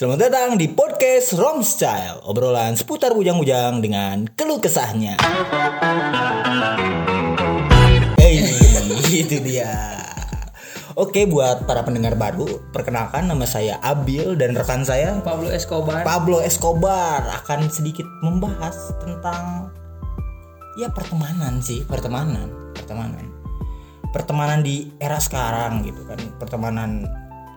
[0.00, 5.20] Selamat datang di podcast Rom Style, obrolan seputar bujang-bujang dengan keluh kesahnya.
[8.16, 8.48] Hey,
[9.12, 9.68] itu dia.
[10.96, 16.00] Oke, buat para pendengar baru, perkenalkan nama saya Abil dan rekan saya Pablo Escobar.
[16.00, 19.68] Pablo Escobar akan sedikit membahas tentang
[20.80, 23.28] ya pertemanan sih, pertemanan, pertemanan.
[24.16, 27.04] Pertemanan di era sekarang gitu kan, pertemanan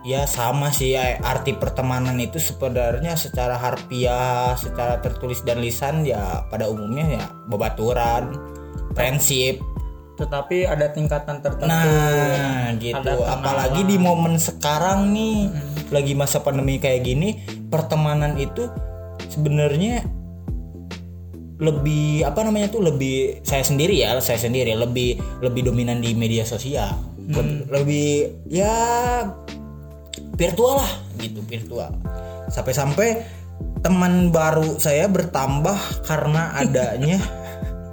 [0.04, 6.44] ya sama sih ya, arti pertemanan itu sebenarnya secara harfiah, secara tertulis dan lisan ya
[6.52, 8.36] pada umumnya ya babaturan,
[8.92, 9.64] prinsip.
[10.14, 11.66] Tetapi ada tingkatan tertentu.
[11.66, 13.12] Nah, gitu.
[13.26, 15.50] Apalagi di momen sekarang nih,
[15.90, 17.42] lagi masa pandemi kayak gini,
[17.72, 18.70] pertemanan itu
[19.32, 20.04] sebenarnya
[21.58, 26.42] lebih apa namanya tuh lebih saya sendiri ya saya sendiri lebih lebih dominan di media
[26.42, 26.98] sosial
[27.30, 28.08] lebih, lebih
[28.50, 28.74] ya
[30.34, 31.90] virtual lah gitu virtual
[32.50, 33.22] sampai-sampai
[33.80, 37.18] teman baru saya bertambah karena adanya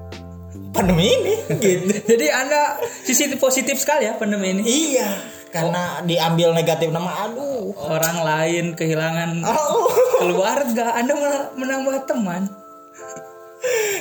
[0.76, 4.64] pandemi ini gitu Jadi Anda sisi positif sekali ya pandemi ini.
[4.64, 5.20] iya
[5.52, 9.92] karena diambil negatif nama aduh Orang lain kehilangan Oh.
[10.18, 12.48] keluarga, Anda malah menambah teman.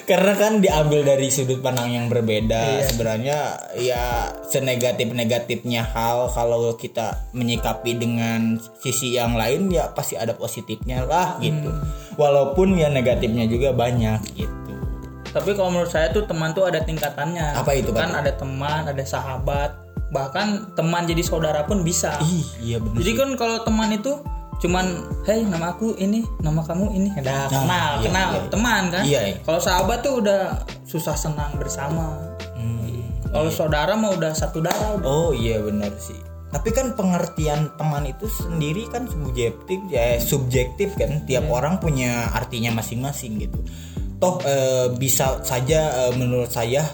[0.02, 2.84] karena kan diambil dari sudut pandang yang berbeda Iya.
[2.86, 3.38] sebenarnya
[3.76, 4.04] ya
[4.42, 8.40] senegatif negatifnya hal kalau kita menyikapi dengan
[8.74, 11.84] sisi yang lain ya pasti ada positifnya lah gitu Hmm.
[12.16, 14.72] walaupun ya negatifnya juga banyak gitu
[15.30, 17.54] Tapi kalau menurut saya tuh teman tuh ada tingkatannya.
[17.54, 18.18] Apa itu, Kan Pak?
[18.18, 19.78] ada teman, ada sahabat,
[20.10, 22.18] bahkan teman jadi saudara pun bisa.
[22.18, 24.10] ih iya bener Jadi kan kalau teman itu
[24.60, 24.86] cuman
[25.24, 28.40] hey nama aku ini nama kamu ini udah kenal iya, kenal iya.
[28.46, 29.36] teman kan Iya, iya.
[29.40, 30.40] kalau sahabat tuh udah
[30.84, 32.20] susah senang bersama
[32.52, 33.00] Hmm.
[33.26, 36.18] kalau saudara mah udah satu darah udah Oh iya benar sih.
[36.50, 41.24] Tapi kan pengertian teman itu sendiri kan subjektif ya subjektif kan.
[41.24, 41.50] Tiap Iya.
[41.50, 43.64] orang punya artinya masing-masing gitu.
[44.18, 46.84] Toh eh, bisa saja eh, menurut saya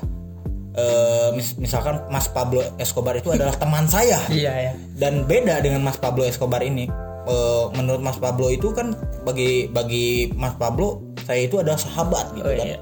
[0.73, 5.80] eh, mis- misalkan Mas Pablo Escobar itu adalah teman saya iya ya dan beda dengan
[5.80, 6.86] Mas Pablo Escobar ini.
[7.27, 8.95] Eh, menurut Mas Pablo itu kan
[9.27, 12.67] bagi bagi Mas Pablo saya itu adalah sahabat gitu oh, kan.
[12.70, 12.79] iya.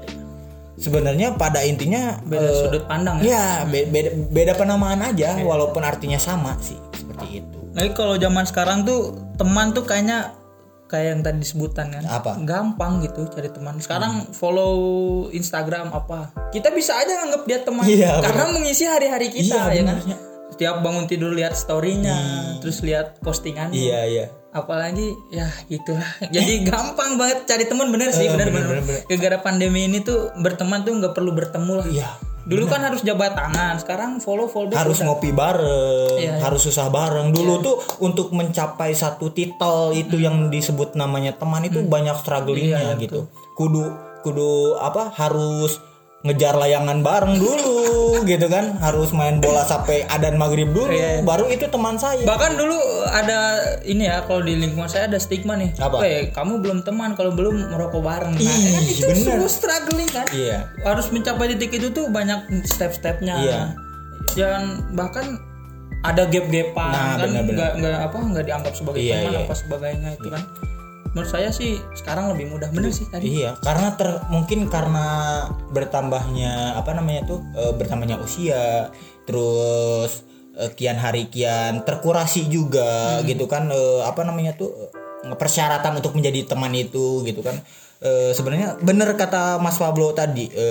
[0.75, 5.81] Sebenarnya pada intinya beda eh, sudut pandang ya Ya, be- beda, beda penamaan aja, walaupun
[5.81, 7.59] artinya sama sih, seperti itu.
[7.73, 10.35] Nah, kalau zaman sekarang tuh teman tuh kayaknya
[10.85, 12.37] kayak yang tadi disebutan kan Apa?
[12.37, 12.45] Hmm.
[12.45, 14.77] gampang gitu cari teman sekarang follow
[15.33, 19.83] Instagram apa kita bisa aja nganggap dia teman Iya, karena mengisi hari-hari kita Iya, ya
[19.89, 19.97] kan.
[20.47, 22.15] Setiap bangun tidur lihat storynya
[22.59, 24.25] terus lihat postingannya Iya, iya.
[24.49, 29.01] apalagi ya gitulah jadi gampang banget cari teman bener sih Eh, bener bener, bener, bener,
[29.09, 32.09] gara-gara pandemi ini tuh berteman tuh nggak perlu bertemu lah Iya.
[32.45, 36.45] dulu kan harus jabat tangan sekarang follow follow Harus ngopi bareng, Iya, iya.
[36.45, 37.33] harus susah bareng.
[37.33, 43.01] Dulu tuh untuk mencapai satu titel itu yang disebut namanya teman itu banyak strugglingnya Iya,
[43.01, 43.25] gitu.
[43.57, 43.89] Kudu
[44.21, 45.09] kudu apa?
[45.09, 45.81] Harus
[46.21, 47.74] ngejar layangan bareng dulu
[48.27, 48.77] gitu kan.
[48.77, 51.21] Harus main bola sampai adan maghrib dulu, Iya.
[51.21, 52.25] baru itu teman saya.
[52.25, 52.75] bahkan dulu
[53.07, 53.39] ada
[53.81, 55.97] ini ya kalau di lingkungan saya ada stigma nih Apa?
[55.97, 59.23] "Weh, kamu belum teman kalau belum merokok bareng nah Ih, kan itu bener.
[59.23, 60.57] semua struggling kan Iya.
[60.81, 63.61] harus mencapai titik itu tuh banyak step-stepnya Iya.
[64.33, 64.61] dan
[64.91, 65.37] bahkan
[66.01, 67.29] ada gap-gapan Nah, kan
[67.75, 69.39] nggak apa nggak dianggap sebagai Iya, teman iya.
[69.41, 70.41] apa sebagainya itu kan
[71.15, 72.67] menurut saya sih sekarang lebih mudah.
[72.75, 73.39] Bener sih tadi.
[73.39, 75.07] Iya, karena ter, mungkin karena
[75.71, 78.91] bertambahnya apa namanya tuh e, bertambahnya usia,
[79.23, 80.27] terus
[80.59, 84.91] e, kian hari kian terkurasi juga gitu kan e, apa namanya tuh
[85.23, 87.63] e, persyaratan untuk menjadi teman itu gitu kan.
[88.03, 90.67] E, sebenarnya bener kata Mas Pablo tadi, e,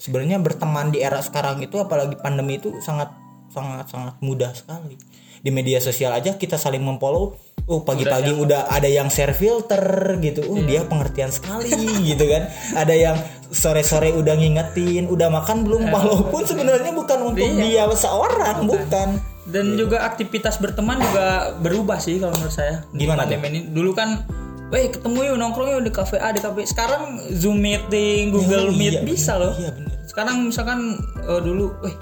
[0.00, 3.12] sebenarnya berteman di era sekarang itu apalagi pandemi itu sangat
[3.52, 4.96] sangat sangat mudah sekali.
[5.44, 9.80] Di media sosial aja kita saling memfollow Oh pagi-pagi udah, ada yang share filter
[10.20, 11.72] gitu, oh dia pengertian sekali
[12.12, 12.52] gitu kan.
[12.76, 13.16] Ada yang
[13.48, 19.16] sore-sore udah ngingetin, udah makan belum, walaupun sebenarnya bukan untuk dia seorang, bukan.
[19.48, 22.84] dan juga aktivitas berteman juga berubah sih kalau menurut saya.
[22.92, 23.60] Di Gimana pandemi ini.
[23.72, 24.28] Dulu kan
[24.72, 28.76] Weh ketemu yuk nongkrong yuk di kafe A di kafe sekarang zoom meeting Google Oh,
[28.76, 29.52] Meet iya, bisa loh.
[29.54, 29.92] Iya bener.
[30.08, 31.94] sekarang misalkan eh, dulu weh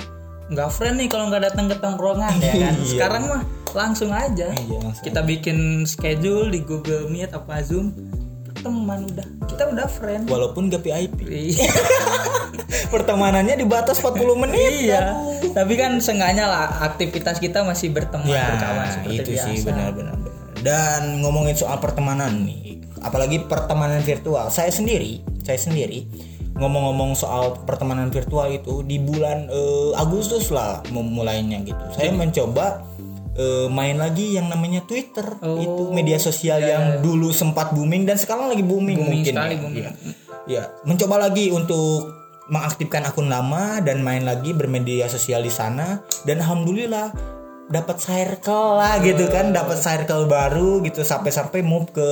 [0.52, 2.86] nggak friend nih kalau nggak datang ke tongkrongan ya kan Iya.
[2.86, 5.02] sekarang mah langsung aja Iya, langsung.
[5.02, 7.92] kita bikin schedule di Google Meet apa Zoom
[8.54, 11.26] teman udah kita udah friend Walaupun gak VIP.
[11.26, 11.66] Iya.
[12.94, 14.86] Pertemanannya dibatas 40 menit.
[14.86, 15.18] iya
[15.50, 20.14] tapi kan seenggaknya lah aktivitas kita masih berteman Ya, berkawan seperti itu biasa sih benar-benar.
[20.56, 24.46] Dan ngomongin soal pertemanan nih, apalagi pertemanan virtual.
[24.48, 26.06] Saya sendiri, saya sendiri
[26.56, 31.80] ngomong-ngomong soal pertemanan virtual itu di bulan eh, Agustus lah memulainya gitu.
[31.96, 32.84] Saya mencoba
[33.36, 38.20] eh, main lagi yang namanya Twitter Oh, itu media sosial yang dulu sempat booming dan
[38.20, 39.60] sekarang lagi booming, Booming mungkin sekali, ya.
[39.60, 39.84] booming.
[39.84, 39.92] Iya.
[40.42, 42.10] Ya, mencoba lagi untuk
[42.50, 47.14] mengaktifkan akun lama dan main lagi bermedia sosial di sana dan alhamdulillah
[47.70, 52.08] dapat circle lah gitu kan, dapat circle baru gitu sampai-sampai move ke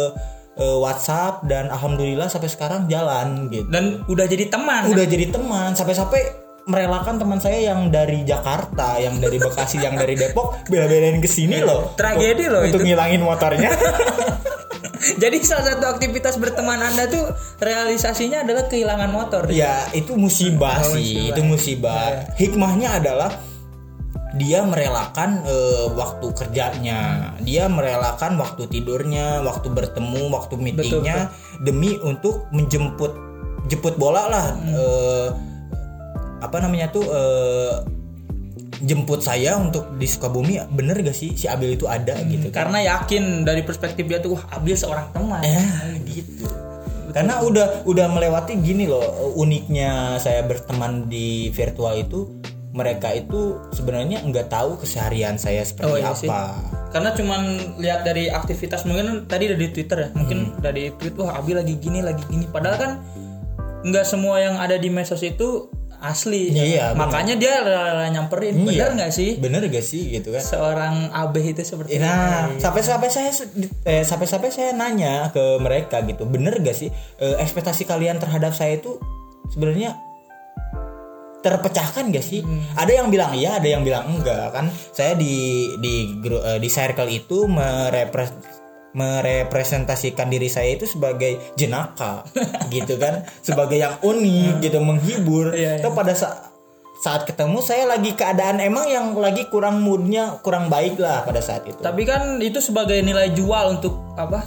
[0.60, 3.66] eh, WhatsApp dan alhamdulillah sampai sekarang jalan gitu.
[3.66, 6.20] dan udah jadi teman Udah jadi teman sampai-sampai
[6.62, 11.58] merelakan teman saya yang dari Jakarta, yang dari Bekasi, yang dari Depok bela-belain ke sini
[11.58, 11.96] loh.
[11.96, 12.86] Tragedi loh Untuk itu.
[12.86, 13.72] ngilangin motornya.
[15.22, 20.94] jadi salah satu aktivitas berteman anda tuh realisasinya adalah kehilangan motor Ya itu musibah Oh,
[20.94, 21.28] sih, musibah.
[21.32, 22.04] itu musibah.
[22.36, 23.30] Hikmahnya adalah
[24.38, 31.34] dia merelakan eh, waktu kerjanya, dia merelakan waktu tidurnya, waktu bertemu, waktu meetingnya
[31.66, 33.10] demi untuk menjemput
[33.66, 34.46] jemput bola lah.
[34.54, 34.74] Hmm.
[34.74, 35.28] eh,
[36.40, 37.74] apa namanya tuh eh,
[38.80, 42.72] jemput saya untuk di Sukabumi bener gak sih si Abil itu ada gitu kan?
[42.72, 45.60] karena yakin dari perspektif dia tuh wah Abil seorang teman Ya
[46.10, 46.48] gitu.
[47.10, 52.39] Karena udah udah melewati gini loh uniknya saya berteman di virtual itu
[52.70, 53.40] mereka itu
[53.70, 56.26] sebenarnya nggak tahu keseharian saya seperti Oh, iya sih.
[56.26, 56.54] apa.
[56.90, 57.40] karena cuman
[57.76, 60.58] lihat dari aktivitas mungkin tadi dari Twitter ya mungkin Hmm.
[60.60, 62.92] dari tweet wah Abi lagi gini lagi gini padahal kan
[63.82, 67.00] nggak semua yang ada di medsos itu asli Iya, iya, benar.
[67.04, 68.66] makanya dia rela nyamperin Iya.
[68.66, 70.40] benar nggak sih Bener gak sih gitu kan?
[70.40, 73.30] seorang AB itu seperti itu Nah, sampai sampai saya
[73.84, 76.88] eh, sampai sampai saya nanya ke mereka gitu, bener gak sih
[77.18, 78.96] eh, ekspektasi kalian terhadap saya itu
[79.46, 79.94] sebenarnya
[81.40, 82.44] terpecahkan gak sih?
[82.76, 84.68] Ada yang bilang iya, ada yang bilang enggak kan?
[84.92, 88.32] Saya di di eh, di circle itu merepres
[88.90, 92.26] merepresentasikan diri saya itu sebagai jenaka
[92.74, 93.24] gitu kan?
[93.40, 95.56] Sebagai yang unik gitu menghibur.
[95.56, 95.82] Iya, iya.
[95.82, 96.50] Tapi pada saat
[97.00, 101.64] saat ketemu saya lagi keadaan emang yang lagi kurang moodnya kurang baik lah pada saat
[101.64, 101.80] itu.
[101.80, 104.44] Tapi kan itu sebagai nilai jual untuk apa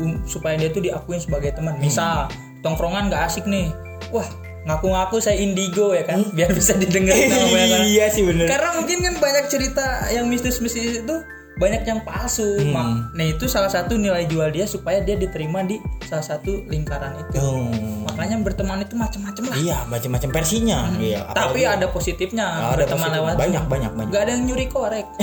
[0.00, 1.76] um, supaya dia tuh diakuin sebagai teman.
[1.76, 2.32] Misal
[2.64, 3.68] tongkrongan nggak asik nih.
[4.16, 4.24] Wah
[4.62, 7.86] ngaku-ngaku saya indigo ya kan biar bisa didengerin sama banyak orang.
[7.86, 11.16] iya sih bener karena mungkin kan banyak cerita yang mistis-mistis itu
[11.56, 12.72] banyak yang palsu Hmm.
[12.72, 17.20] Mak- nah itu salah satu nilai jual dia supaya dia diterima di salah satu lingkaran
[17.20, 18.04] itu Hmm.
[18.04, 21.32] makanya berteman itu macam-macam lah iya macam-macam versinya iya Hmm.
[21.32, 23.16] tapi apalagi- ada positifnya ada berteman positif.
[23.18, 25.06] lewat banyak banyak banyak nggak ada yang nyuri korek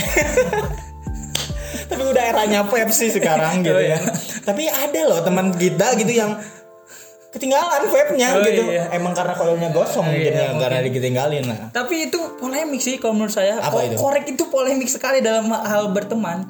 [1.88, 3.98] tapi udah eranya Pepsi sekarang gitu Oh, iya.
[3.98, 4.12] ya
[4.44, 6.31] tapi ada loh teman kita gitu yang
[7.27, 8.88] ketinggalan webnya Oh, gitu iya.
[8.89, 13.13] emang karena koilnya gosong mungkin iya, ya karena ditinggalin lah Tapi itu polemik sih kalau
[13.13, 13.59] menurut saya.
[13.59, 13.95] Apa Ko- itu?
[13.95, 16.47] Korek itu polemik sekali dalam hal berteman.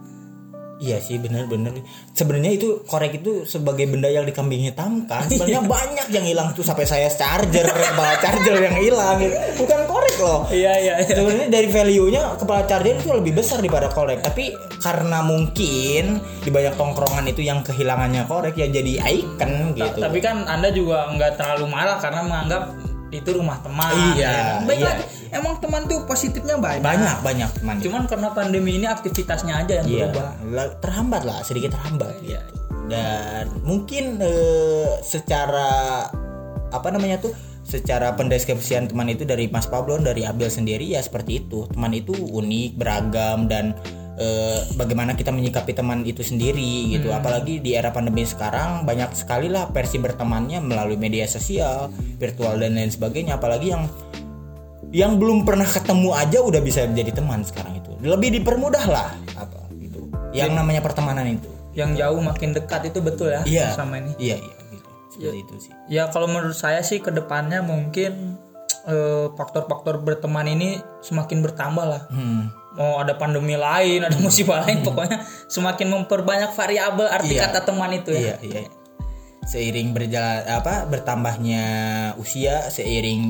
[0.77, 1.73] Iya sih bener-bener
[2.13, 6.85] Sebenarnya itu korek itu sebagai benda yang dikambing hitamkan Sebenarnya banyak yang hilang tuh sampai
[6.85, 9.17] saya charger Kepala charger yang hilang.
[9.57, 10.39] Bukan korek loh.
[10.49, 10.93] Iya iya.
[11.03, 14.21] Sebenarnya dari value-nya kepala charger itu lebih besar daripada korek.
[14.21, 19.99] Tapi karena mungkin di banyak tongkrongan itu yang kehilangannya korek ya jadi icon gitu.
[20.01, 22.63] Tapi kan anda juga nggak terlalu marah karena menganggap
[23.11, 23.93] itu rumah teman.
[24.15, 24.87] Iya, Baik iya.
[24.91, 26.83] lagi, emang teman tuh positifnya banyak.
[26.83, 30.75] Banyak banyak teman Cuman karena pandemi ini aktivitasnya aja yang Iya, berubah.
[30.83, 32.43] terhambat lah, sedikit terhambat Iya.
[32.43, 32.59] gitu.
[32.87, 36.07] Dan mungkin eh, secara
[36.67, 37.31] apa namanya tuh,
[37.67, 41.67] secara pendeskripsian teman itu dari Mas Pablo dari Abel sendiri ya seperti itu.
[41.67, 43.75] Teman itu unik, beragam dan
[44.17, 47.13] eh, bagaimana kita menyikapi teman itu sendiri gitu.
[47.13, 52.75] Apalagi di era pandemi sekarang banyak sekali lah versi bertemannya melalui media sosial, virtual dan
[52.75, 53.37] lain sebagainya.
[53.37, 53.85] Apalagi yang
[54.91, 59.67] yang belum pernah ketemu aja udah bisa menjadi teman sekarang itu lebih dipermudah lah apa
[59.83, 64.15] gitu yang namanya pertemanan itu Yang jauh makin dekat itu betul ya iya sama ini.
[64.17, 68.39] iya iya gitu seperti itu sih Ya kalau menurut saya sih ke depannya mungkin
[68.87, 72.01] eh, faktor-faktor berteman ini semakin bertambah lah.
[72.07, 72.66] hmm.
[72.77, 77.49] Mau ada pandemi lain, ada musibah lain, pokoknya semakin memperbanyak variabel arti Iya.
[77.49, 78.37] kata teman itu ya.
[78.39, 78.69] iya iya
[79.47, 81.63] seiring berjalan apa bertambahnya
[82.19, 83.23] usia seiring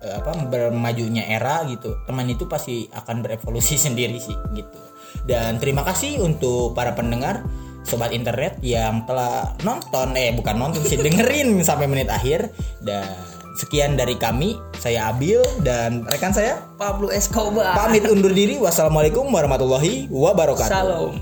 [0.00, 4.78] apa bermajunya era gitu teman itu pasti akan berevolusi sendiri sih gitu
[5.26, 7.42] dan terima kasih untuk para pendengar
[7.82, 12.54] sobat internet yang telah nonton eh bukan nonton sih dengerin sampai menit akhir
[12.86, 13.10] dan
[13.58, 17.74] sekian dari kami saya Abil dan rekan saya Pablo Escobar.
[17.76, 21.14] pamit undur diri wassalamualaikum warahmatullahi wabarakatuh Salam.